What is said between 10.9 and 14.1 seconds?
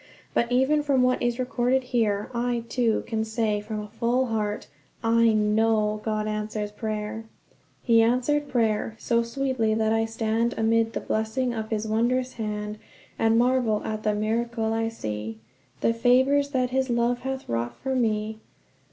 the blessing of his wondrous hand And marvel at